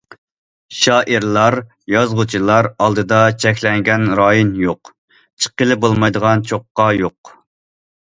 [0.75, 1.55] شائىرلار،
[1.95, 4.91] يازغۇچىلار ئالدىدا‹‹ چەكلەنگەن رايون›› يوق،
[5.45, 7.35] چىققىلى بولمايدىغان چوققا يوق.